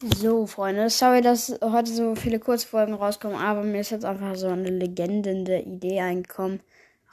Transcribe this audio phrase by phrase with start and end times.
[0.00, 4.46] So, Freunde, sorry, dass heute so viele Kurzfolgen rauskommen, aber mir ist jetzt einfach so
[4.46, 6.60] eine legendende Idee eingekommen,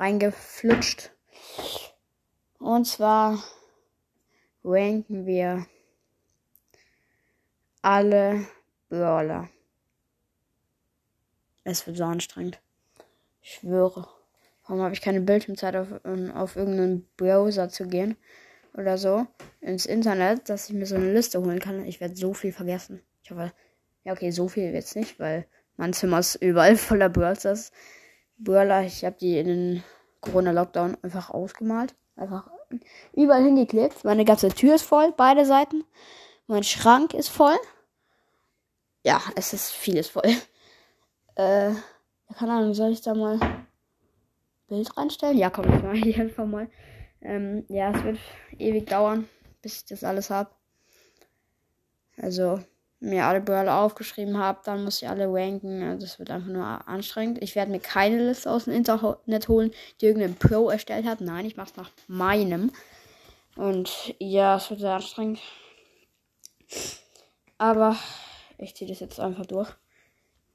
[0.00, 1.12] reingeflutscht.
[2.58, 3.40] Und zwar
[4.64, 5.64] ranken wir
[7.82, 8.48] alle
[8.88, 9.48] Brawler.
[11.62, 12.60] Es wird so anstrengend.
[13.42, 14.08] Ich schwöre.
[14.66, 15.86] Warum habe ich keine Bildschirmzeit auf,
[16.34, 18.16] auf irgendeinen Browser zu gehen?
[18.74, 19.26] Oder so
[19.60, 21.84] ins Internet, dass ich mir so eine Liste holen kann.
[21.84, 23.02] Ich werde so viel vergessen.
[23.22, 23.52] Ich hoffe,
[24.04, 27.72] ja, okay, so viel jetzt nicht, weil mein Zimmer ist überall voller Brawlers.
[28.38, 29.84] Brawler, ich habe die in den
[30.20, 31.94] Corona-Lockdown einfach ausgemalt.
[32.16, 32.50] Einfach
[33.12, 34.04] überall hingeklebt.
[34.04, 35.84] Meine ganze Tür ist voll, beide Seiten.
[36.46, 37.56] Mein Schrank ist voll.
[39.04, 40.24] Ja, es ist vieles voll.
[41.34, 41.70] Äh,
[42.36, 43.40] keine Ahnung, soll ich da mal
[44.68, 45.38] Bild reinstellen?
[45.38, 46.68] Ja, komm, ich mal hier einfach mal.
[47.22, 48.18] Ähm, ja, es wird
[48.58, 49.28] ewig dauern,
[49.62, 50.50] bis ich das alles habe.
[52.16, 52.60] Also,
[53.00, 55.82] mir alle Brawler aufgeschrieben habe, dann muss ich alle ranken.
[55.82, 57.42] Also, das wird einfach nur anstrengend.
[57.42, 61.20] Ich werde mir keine Liste aus dem Internet holen, die irgendein Pro erstellt hat.
[61.20, 62.72] Nein, ich mache es nach meinem.
[63.56, 65.40] Und ja, es wird sehr anstrengend.
[67.58, 67.96] Aber
[68.58, 69.70] ich ziehe das jetzt einfach durch.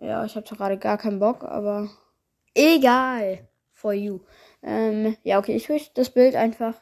[0.00, 1.88] Ja, ich habe gerade gar keinen Bock, aber
[2.54, 3.48] egal.
[3.72, 4.20] For you.
[4.64, 6.80] Ähm, ja, okay, ich will das Bild einfach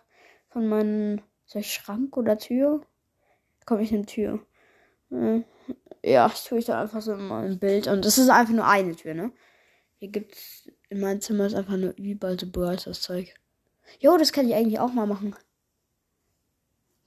[0.49, 2.81] von meinem soll ich Schrank oder Tür?
[3.67, 4.41] Komm ich in Tür.
[5.11, 5.43] Äh,
[6.03, 7.89] ja, das tue ich dann einfach so in meinem Bild.
[7.89, 9.33] Und es ist einfach nur eine Tür, ne?
[9.99, 13.35] Hier gibt's in meinem Zimmer ist einfach nur überall so das Zeug.
[13.99, 15.35] Jo, das kann ich eigentlich auch mal machen.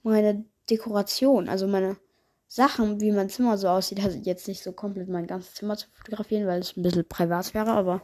[0.02, 1.96] Meine Dekoration, also meine
[2.48, 5.88] Sachen, wie mein Zimmer so aussieht, also jetzt nicht so komplett mein ganzes Zimmer zu
[5.92, 8.02] fotografieren, weil es ein bisschen privat wäre, aber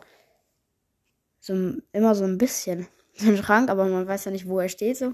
[1.42, 2.88] so immer so ein bisschen.
[3.14, 4.96] So ein Schrank, aber man weiß ja nicht, wo er steht.
[4.96, 5.12] So.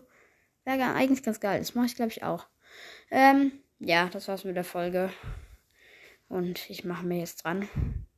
[0.65, 1.59] Wäre eigentlich ganz geil.
[1.59, 2.47] Das mache ich, glaube ich, auch.
[3.11, 5.11] Ähm, ja, das war's mit der Folge.
[6.29, 7.69] Und ich mache mir jetzt dran.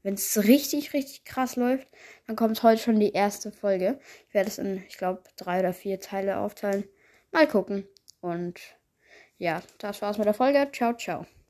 [0.03, 1.89] Wenn es richtig, richtig krass läuft,
[2.27, 3.99] dann kommt heute schon die erste Folge.
[4.29, 6.85] Ich werde es in, ich glaube, drei oder vier Teile aufteilen.
[7.33, 7.89] Mal gucken.
[8.21, 8.61] Und
[9.39, 10.69] ja, das war's mit der Folge.
[10.73, 11.27] Ciao, ciao.